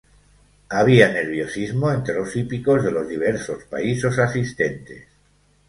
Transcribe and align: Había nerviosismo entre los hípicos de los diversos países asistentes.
Había 0.69 1.09
nerviosismo 1.13 1.91
entre 1.91 2.15
los 2.15 2.35
hípicos 2.35 2.83
de 2.83 2.91
los 2.91 3.07
diversos 3.07 3.65
países 3.65 4.17
asistentes. 4.17 5.05